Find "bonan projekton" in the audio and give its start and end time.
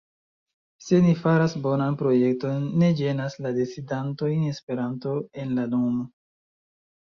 1.65-2.65